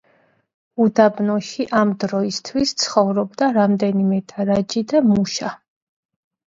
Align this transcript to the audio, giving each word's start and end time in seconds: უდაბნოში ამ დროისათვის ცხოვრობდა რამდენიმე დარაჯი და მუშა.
უდაბნოში 0.85 1.67
ამ 1.81 1.93
დროისათვის 2.05 2.73
ცხოვრობდა 2.85 3.53
რამდენიმე 3.61 4.23
დარაჯი 4.35 4.89
და 4.95 5.05
მუშა. 5.15 5.59